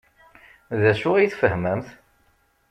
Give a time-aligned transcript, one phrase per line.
[0.79, 1.87] D acu ay tfehmemt?